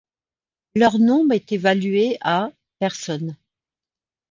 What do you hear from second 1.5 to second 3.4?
évalué à personnes.